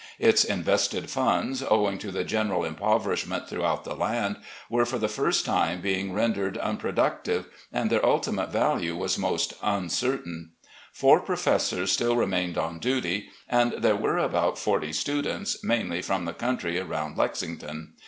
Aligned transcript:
Its 0.17 0.43
invested 0.43 1.11
funds, 1.11 1.61
owing 1.61 1.99
to 1.99 2.11
the 2.11 2.23
general 2.23 2.65
impoverishment 2.65 3.47
throughout 3.47 3.83
the 3.83 3.93
land, 3.93 4.37
were 4.67 4.83
for 4.83 4.97
the 4.97 5.41
time 5.45 5.79
being 5.79 6.11
rendered 6.11 6.57
unproductive 6.57 7.45
and 7.71 7.91
their 7.91 8.03
ultimate 8.03 8.49
value 8.49 8.95
was 8.97 9.19
most 9.19 9.53
uncertain. 9.61 10.53
Four 10.91 11.19
professors 11.19 11.91
still 11.91 12.15
remained 12.15 12.57
on 12.57 12.79
duty, 12.79 13.27
and 13.47 13.73
there 13.73 13.95
were 13.95 14.17
about 14.17 14.57
forty 14.57 14.91
students, 14.91 15.63
mainly 15.63 16.01
from 16.01 16.25
the 16.25 16.33
country 16.33 16.79
around 16.79 17.15
Lexington. 17.15 17.93